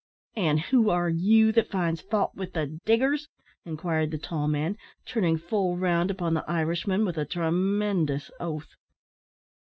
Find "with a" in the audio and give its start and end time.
7.05-7.25